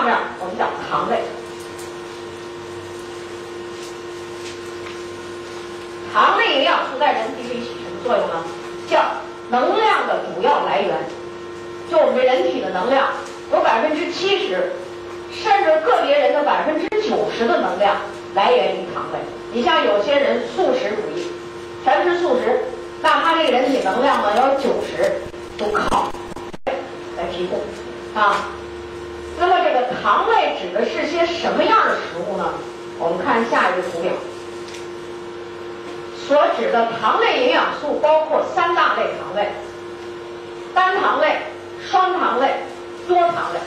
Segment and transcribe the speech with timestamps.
[0.00, 1.20] 上面我们讲糖类，
[6.10, 8.42] 糖类营养素在人体里起什么作用呢？
[8.88, 9.04] 叫
[9.50, 10.96] 能量的主要来源。
[11.90, 13.08] 就我们人体的能量，
[13.52, 14.72] 有百分之七十，
[15.30, 17.96] 甚至个别人的百分之九十的能量
[18.34, 19.18] 来源于糖类。
[19.52, 21.26] 你像有些人素食主义，
[21.84, 22.58] 全吃素食，
[23.02, 25.12] 那他这个人体能量呢，有九十
[25.58, 26.08] 都靠
[27.18, 27.60] 来提供
[28.14, 28.48] 啊。
[30.02, 32.52] 糖类指的是些什么样的食物呢？
[32.98, 34.12] 我们看下一个图表，
[36.26, 39.50] 所指的糖类营养素包括三大类糖类：
[40.74, 41.36] 单糖类。
[41.90, 42.46] 双糖类、
[43.08, 43.58] 多糖类，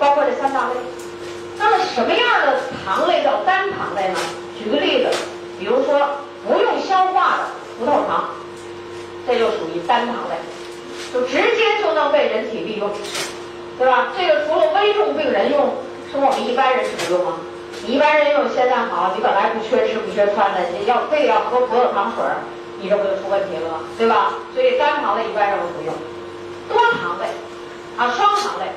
[0.00, 0.74] 包括这三大类。
[1.56, 4.18] 那么什么样的糖类叫单糖类呢？
[4.58, 5.08] 举个例子，
[5.58, 7.44] 比如说不用消化的
[7.78, 8.30] 葡萄糖，
[9.26, 10.36] 这就属于单糖类，
[11.14, 12.90] 就直接就能被人体利用，
[13.78, 14.08] 对吧？
[14.16, 15.74] 这个除了危重病人用，
[16.10, 17.36] 是我们一般人是不用吗？
[17.84, 22.40] 你一般人用现在好，你本来不缺吃不缺穿的，你要非得要喝葡萄糖水儿，
[22.80, 23.84] 你这不就出问题了吗？
[23.98, 24.32] 对吧？
[24.54, 25.94] 所以单糖类一般人不用。
[26.68, 27.26] 多糖类，
[27.96, 28.72] 啊，双糖类，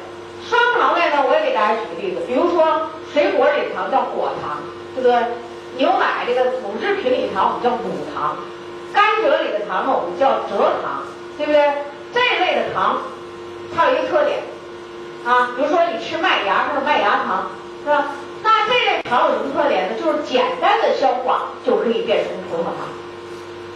[0.45, 4.59] 双糖类呢，我也给大家举个例子，比如说水果里糖叫果糖，
[4.93, 5.15] 对不对？
[5.77, 8.35] 牛奶这个乳制品里糖我们叫乳糖，
[8.91, 11.61] 甘蔗里的糖呢我们叫蔗糖，对不对？
[12.11, 12.97] 这类的糖，
[13.73, 14.43] 它有一个特点，
[15.25, 17.51] 啊，比如说你吃麦芽，或者麦芽糖，
[17.83, 18.07] 是吧？
[18.41, 19.99] 那这类糖有什么特点呢？
[19.99, 22.87] 就是简单的消化就可以变成葡萄糖，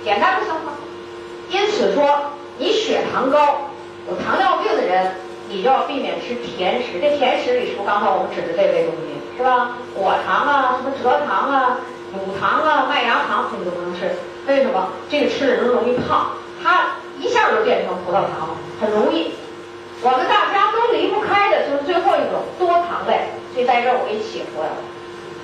[0.03, 0.71] 简单的消化，
[1.49, 3.69] 因此说你血糖高。
[4.05, 5.15] 有糖尿病的人，
[5.47, 6.99] 你就要避免吃甜食。
[6.99, 9.77] 这甜食里是不是刚才我们指的这类东西，是吧？
[9.95, 11.77] 果糖啊，什么蔗糖啊，
[12.11, 14.11] 乳糖啊，麦芽糖，这些都不能吃。
[14.45, 14.89] 为什么？
[15.09, 19.31] 这个吃的人容易胖，它一下就变成葡萄糖了，很容易。
[20.03, 24.75] 我们大家都离不开的就是最后一种多糖类，所以在这儿我给你写出来了。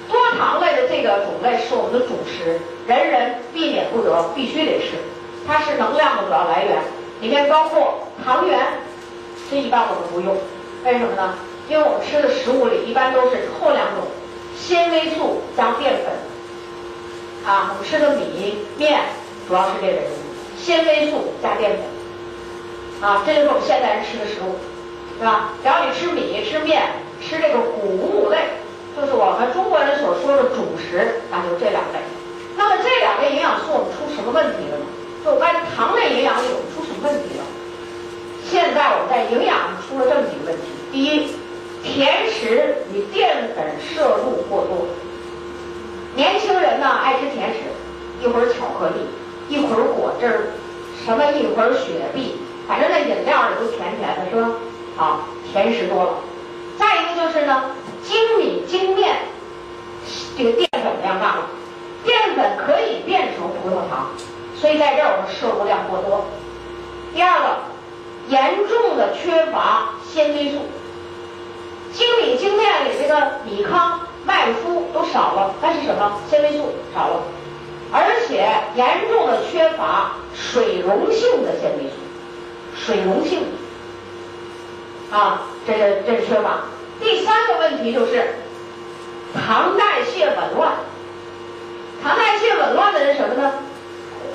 [0.09, 4.97] 多糖类的这个种类是我们的主食，人人避免不得，必须得吃，
[5.47, 6.81] 它是能量的主要来源。
[7.21, 8.59] 里面包括糖原，
[9.49, 10.35] 这一般我们不用，
[10.83, 11.35] 为什么呢？
[11.69, 14.03] 因为我们吃的食物里一般都是后两种，
[14.57, 16.11] 纤维素加淀粉。
[17.45, 18.99] 啊，我们吃的米面
[19.47, 20.11] 主要是这类东
[20.57, 21.79] 西，纤维素加淀粉。
[23.01, 24.59] 啊，这就是我们现代人吃的食物，
[25.17, 25.51] 对吧？
[25.63, 26.83] 只要你吃米、吃面、
[27.21, 28.59] 吃这个谷物类，
[28.95, 31.99] 就是我们中国人所说的主食，那就这两类。
[32.57, 34.85] 那么这两类营养素，我们出什么问题了呢？
[35.23, 37.43] 就关于糖类营养里，我们出什么问题了？
[38.43, 41.31] 现在我们在营养出了这么几个问题：第一，
[41.81, 44.87] 甜食与淀粉摄入过多。
[46.15, 47.59] 年轻人呢爱吃甜食，
[48.19, 49.07] 一会儿巧克力，
[49.47, 50.51] 一会儿果汁儿，
[51.05, 52.35] 什么一会儿雪碧，
[52.69, 54.51] 反正那饮料里都甜甜的，是吧？
[54.95, 55.21] 好，
[55.51, 56.13] 甜食多了。
[56.77, 57.71] 再一个就是呢，
[58.03, 59.17] 精米精面，
[60.37, 61.47] 这个淀粉量大了，
[62.05, 64.09] 淀粉可以变成葡萄糖。
[64.55, 66.27] 所以在这儿我们摄入量过多。
[67.11, 67.57] 第二个，
[68.27, 70.59] 严重的缺乏纤维素。
[71.91, 76.21] 精米精面里这个米糠、麦麸都少了，那是什么？
[76.29, 77.23] 纤维素少了，
[77.91, 81.95] 而且严重的缺乏水溶性的纤维素。
[82.75, 83.47] 水溶性
[85.11, 86.61] 啊，这是这是缺乏。
[86.99, 88.35] 第三个问题就是
[89.33, 90.73] 糖代谢紊乱。
[92.01, 93.53] 糖代谢紊乱的人什么呢？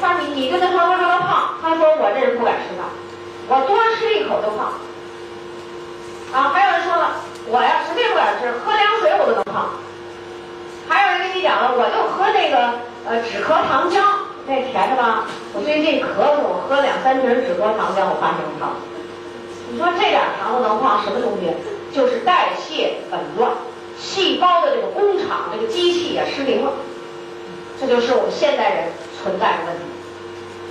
[0.00, 2.84] 他你你跟他说他说他胖，他说我这人不敢吃饭，
[3.49, 4.75] 我多吃一口就胖。
[6.33, 7.16] 啊，还有人说了，
[7.47, 9.71] 我呀什么也不敢吃，喝凉水我都能胖。
[10.89, 12.75] 还有人跟你讲了，我就喝那个
[13.06, 14.03] 呃止咳糖浆，
[14.47, 15.27] 那甜的吧？
[15.55, 18.77] 我最近咳嗽，我喝两三瓶止咳糖浆，我发现我胖。
[19.71, 21.50] 你说这点糖都能胖，什么东西？
[21.93, 23.53] 就是代谢紊乱，
[23.99, 26.72] 细胞的这个工厂这个机器也失灵了。
[27.81, 28.88] 这就是我们现代人。
[29.25, 29.83] 存在的问题，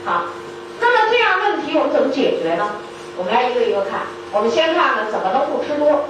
[0.05, 0.25] 好，
[0.79, 2.69] 那么这样问题我们怎么解决呢？
[3.17, 4.01] 我们来一个一个看。
[4.31, 6.05] 我们先看看怎么能不吃多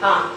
[0.00, 0.30] 啊？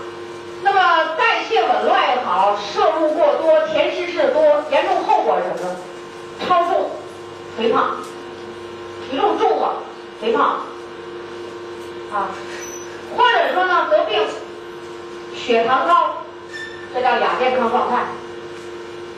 [0.63, 5.75] 那么代谢紊乱也好，摄入过多，甜食吃的多，严重后果是什么呢？
[6.47, 6.89] 超重、
[7.57, 7.97] 肥胖，
[9.09, 9.73] 体重重了，
[10.21, 10.61] 肥胖
[12.13, 12.29] 啊，
[13.17, 14.23] 或者说呢得病，
[15.35, 16.23] 血糖高，
[16.93, 18.05] 这叫亚健康状态。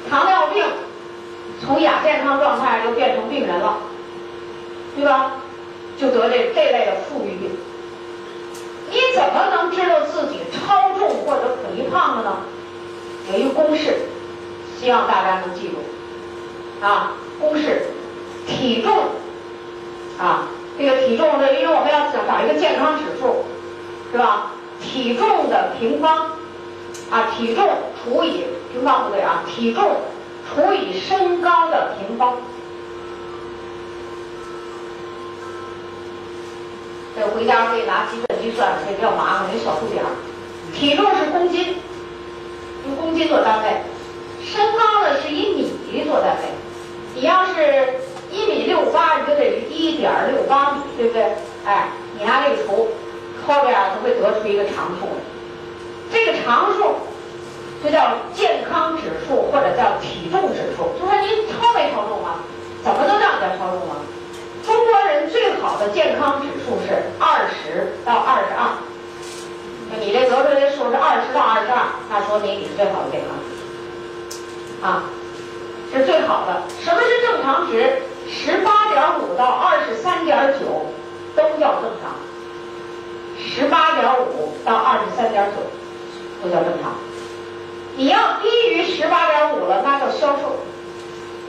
[0.09, 0.65] 糖尿病
[1.63, 3.77] 从亚健康状态又变成病人了，
[4.95, 5.33] 对吧？
[5.99, 7.51] 就得这这类的富裕病。
[9.03, 12.37] 你怎么能知道自己超重或者肥胖了呢？
[13.31, 13.97] 有一个公式，
[14.79, 15.75] 希望大家能记住
[16.85, 17.13] 啊。
[17.39, 17.87] 公式：
[18.47, 19.09] 体重
[20.17, 20.47] 啊，
[20.77, 23.43] 这个体重是因为我们要找找一个健康指数，
[24.11, 24.51] 是吧？
[24.81, 26.37] 体重的平方，
[27.09, 27.69] 啊，体重
[28.01, 29.97] 除以平方不对啊，体重
[30.47, 32.37] 除以身高的平方。
[37.15, 40.09] 这回家可以拿计算机算，这比较麻烦，得小数点儿。
[40.73, 41.77] 体重是公斤，
[42.87, 43.81] 用公斤做单位。
[44.43, 46.49] 身高呢是以米做单位。
[47.15, 47.99] 你要是
[48.31, 51.23] 一米六八，你就得一点六八米，对不对？
[51.65, 52.89] 哎，你拿这个除，
[53.45, 55.07] 后边就会得出一个常数。
[56.11, 56.95] 这个常数
[57.83, 60.89] 就叫健康指数或者叫体重指数。
[60.99, 62.41] 就说您超没超重啊？
[62.83, 64.01] 怎么都叫叫超重啊？
[65.73, 68.77] 好的健康指数是二十到二十二。
[69.99, 71.81] 你这得出来的数是二十到二十二，
[72.11, 75.03] 那说明你是最好的健康指数啊。
[75.91, 76.61] 是最好的。
[76.79, 78.03] 什么是正常值？
[78.29, 80.85] 十八点五到二十三点九
[81.35, 82.13] 都叫正常。
[83.35, 85.63] 十八点五到二十三点九
[86.43, 86.91] 都叫正常。
[87.95, 90.53] 你要低于十八点五了，那叫消瘦；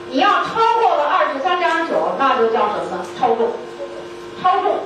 [0.09, 3.05] 你要超过了二十三点九，那就叫什么呢？
[3.21, 3.53] 超重。
[4.45, 4.79] 超重，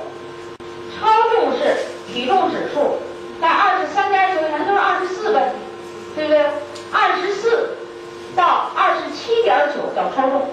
[0.97, 1.75] 超重是
[2.07, 2.97] 体重指数
[3.41, 5.53] 在二十三点九以上，就是二十四呗，
[6.15, 6.39] 对不对？
[6.93, 7.75] 二十四。
[8.37, 10.47] 到二十七点九叫超重，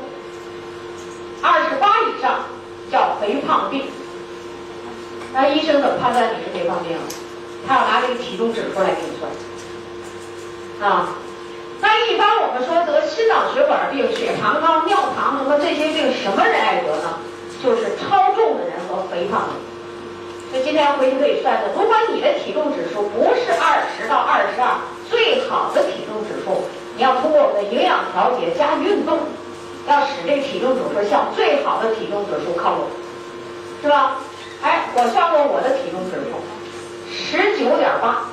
[1.40, 2.40] 二十八以上
[2.90, 3.84] 叫肥胖病。
[5.32, 6.98] 那医生怎么判断你是肥胖病？
[7.68, 10.90] 他要拿这个体重指数来给你算。
[10.90, 11.10] 啊，
[11.80, 17.20] 那一般我们说得心脑血管病、血糖高、尿糖什么这些病，什么人爱得呢？
[17.62, 19.52] 就是超重的人和肥胖的。
[20.50, 26.64] 所以今天回去可以算算，如果你的体重指数不是二十到二十二，最好的体重指数。
[26.96, 29.18] 你要通过我们的营养调节加运动，
[29.86, 32.88] 要使这体重指数向最好的体重指数靠拢，
[33.82, 34.16] 是吧？
[34.62, 36.40] 哎，我算过我的体重指数，
[37.12, 38.24] 十九点八，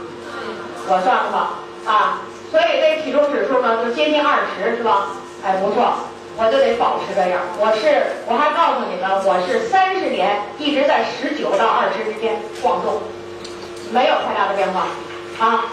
[0.88, 5.10] 我算了吧啊，所以这体重指数呢就接近二十，是吧？
[5.44, 5.94] 哎，不错，
[6.36, 7.42] 我就得保持这样。
[7.60, 13.02] 我是，我还告诉你们，我是三十年一直在十九到二十之间晃动，
[13.92, 14.88] 没有太大的变化，
[15.38, 15.66] 啊。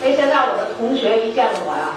[0.00, 1.92] 所以，现在我的同学一见到我呀，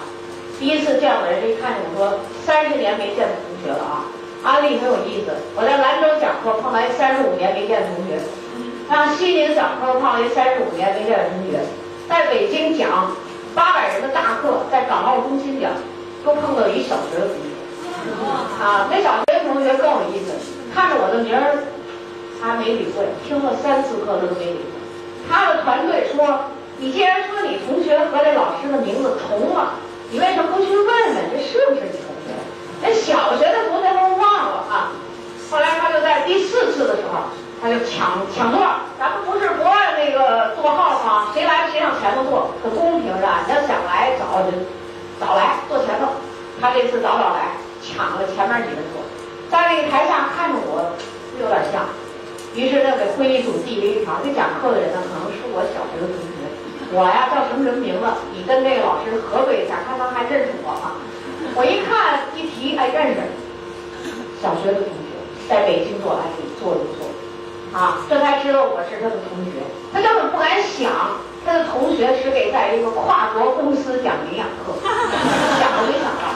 [0.60, 4.04] 第一次见我人一看见我说三十年没见的同学了啊，
[4.44, 5.32] 安利很有意思。
[5.56, 8.20] 我在兰州讲课碰到一三十五年没见的同学，
[8.92, 11.64] 上西宁讲课碰到一三十五年没见的同学，
[12.10, 13.16] 在北京讲
[13.56, 15.72] 八百人的大课，在港澳中心讲，
[16.26, 17.54] 都碰到一小学的同学。
[18.62, 20.34] 啊，那小学的同学更有意思，
[20.74, 21.64] 看着我的名儿，
[22.42, 24.66] 他没理会，听了三次课他都没理会。
[25.30, 26.52] 他的团队说。
[26.80, 29.78] 你既然说你同学和这老师的名字重了，
[30.10, 32.34] 你为什么不去问问这是不是你同学？
[32.82, 34.92] 那小学的同学都忘了啊。
[35.50, 37.30] 后来他就在第四次的时候，
[37.62, 38.60] 他就抢抢座，
[39.00, 41.28] 咱们不是不按那个座号吗？
[41.34, 43.46] 谁来谁上前头坐，很公平是吧？
[43.48, 44.52] 你要想来早就
[45.24, 46.08] 早来坐前头。
[46.60, 49.00] 他这次早早来，抢了前面几个座，
[49.50, 50.92] 在那个台下看着我，
[51.40, 51.86] 有点像。
[52.56, 53.42] 于是呢，给会议
[54.22, 56.46] 组递了一条，这讲课的人呢，可能是我小学的同学。
[56.94, 58.06] 我呀叫什么什么名字？
[58.38, 61.02] 你跟那个老师核对一下，看他还认识我吗？
[61.56, 63.22] 我一看一提，哎，认识，
[64.38, 65.18] 小学的同学，
[65.50, 67.10] 在北京做安利做一做，
[67.74, 69.66] 啊，这才知道我是他的同学。
[69.92, 74.78] 他根本不敢想，他的同学是给在一个跨国公司讲营养课，
[75.58, 76.30] 想都没想到。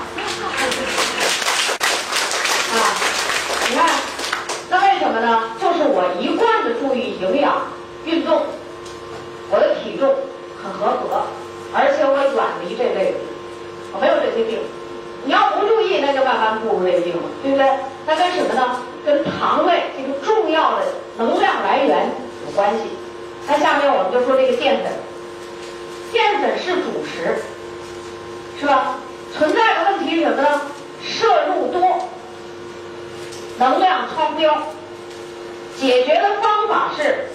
[2.74, 2.76] 啊，
[3.70, 3.86] 你看，
[4.70, 5.54] 那为什么呢？
[5.62, 7.62] 就是我一贯的注意营养、
[8.06, 8.42] 运动，
[9.52, 10.16] 我的体重。
[10.60, 11.22] 很合格，
[11.72, 13.22] 而且我远离这类病，
[13.94, 14.58] 我没有这些病。
[15.24, 17.64] 你要不注意，那就慢慢步入这个病了，对不对？
[18.08, 18.82] 那跟什么呢？
[19.06, 20.86] 跟糖类这个重要的
[21.20, 22.10] 能量来源
[22.44, 22.90] 有关系。
[23.48, 24.92] 那下面我们就说这个淀粉，
[26.12, 27.36] 淀粉是主食，
[28.60, 28.96] 是吧？
[29.34, 30.62] 存在的问题是什么呢？
[31.02, 32.10] 摄入多，
[33.58, 34.64] 能量超标。
[35.78, 37.28] 解决的方法是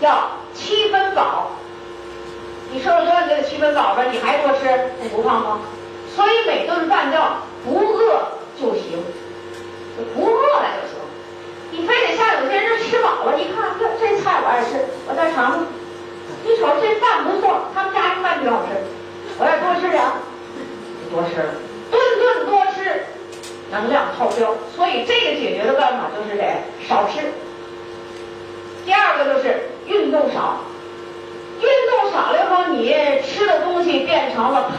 [0.00, 1.52] 要七分饱。
[2.70, 5.60] 你摄入多，你就得七分饱吧，你还多吃，你不胖吗？
[6.14, 7.38] 所以每顿饭要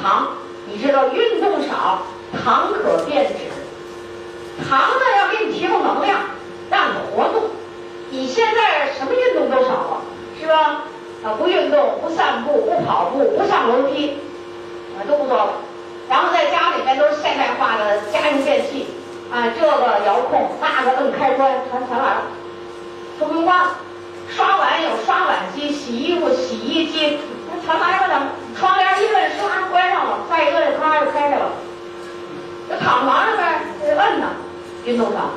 [0.04, 0.28] 糖，
[0.66, 2.02] 你知道运动少，
[2.44, 3.36] 糖可变质。
[4.70, 6.20] 糖呢要给你提供能量，
[6.70, 7.44] 让你活动。
[8.10, 10.02] 你现在什么运动都少了，
[10.38, 10.84] 是吧？
[11.24, 14.18] 啊，不运动，不散步，不跑步，不上楼梯，
[14.98, 15.54] 啊，都不做了。
[16.10, 18.88] 然后在家里面都是现代化的家用电器，
[19.32, 22.24] 啊，这个遥控，那个摁开关，全全完了，
[23.18, 23.78] 都不用关了。
[24.28, 27.20] 刷碗有刷碗机，洗衣服洗衣机，
[27.66, 28.28] 那全来了呢。
[28.60, 31.52] 窗帘一摁，唰关上了，再一摁，咔就开开了。
[32.70, 34.28] 这躺床上面摁呢，
[34.86, 35.32] 运动上。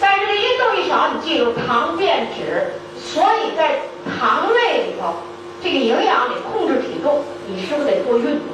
[0.00, 3.80] 但是这运动一少，你记住糖变脂，所以在
[4.18, 5.14] 糖类里头，
[5.62, 8.46] 这个营养里控制体重，你是不是得多运动？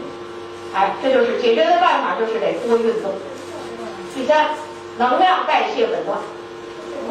[0.72, 3.12] 哎，这就是解决的办法，就是得多运动。
[4.14, 4.50] 第三，
[4.98, 6.18] 能量代谢紊乱，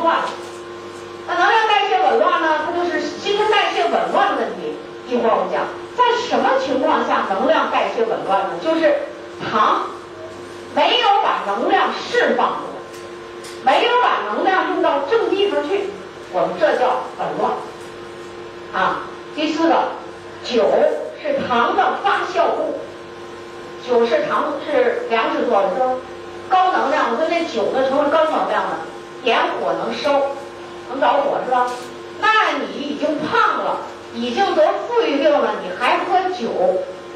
[0.02, 0.20] 乱。
[1.28, 2.62] 那能量代谢紊乱呢？
[2.66, 4.78] 它就是新陈代谢紊乱的问题。
[5.10, 5.66] 一会儿我们讲，
[5.98, 8.50] 在什么情况下能量代谢紊乱呢？
[8.64, 8.96] 就是
[9.52, 9.88] 糖
[10.76, 12.62] 没有把能量释放出
[13.66, 15.90] 来，没有把能量用到正地方去，
[16.32, 17.52] 我们这叫紊乱。
[18.72, 19.02] 啊，
[19.34, 19.76] 第四个，
[20.44, 20.70] 酒
[21.20, 22.78] 是糖的发酵物。
[23.88, 25.90] 酒是糖是粮食做的，是吧？
[26.48, 28.78] 高能量，我说这酒呢成了高能量的，
[29.24, 30.22] 点火能烧，
[30.92, 31.66] 能着火是吧？
[32.22, 33.78] 那你已经胖了，
[34.20, 36.50] 已经得富裕病了，你还喝酒，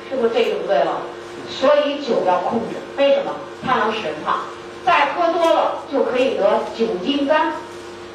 [0.09, 1.01] 是不是这就不对了？
[1.49, 3.31] 所以酒要控制，为什么？
[3.65, 4.39] 它能使人胖，
[4.85, 7.51] 再喝多了就可以得酒精肝。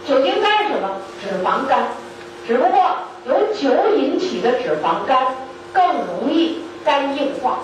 [0.07, 0.91] 酒精肝是什么？
[1.21, 1.89] 脂肪肝，
[2.47, 5.35] 只不过由酒引起的脂肪肝
[5.73, 7.59] 更容易肝硬化。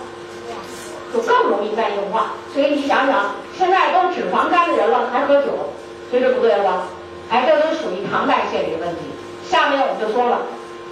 [1.12, 5.70] 就更容易肝硬化，所以你想想，现在都脂肪肝的人了，还喝酒，
[6.10, 6.88] 所以这不对了吧？
[7.30, 9.02] 哎，这都属于糖代谢里的问题。
[9.48, 10.40] 下面我们就说了，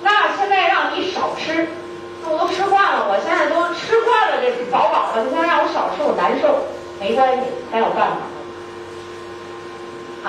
[0.03, 1.67] 那现在让你少吃，
[2.29, 6.67] 我都吃惯了，我现在都吃惯了这饱饱的，你现在让我少吃，我难受。
[7.01, 8.17] 没关系，还有办法。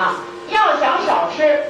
[0.00, 0.16] 啊，
[0.48, 1.62] 要想少吃，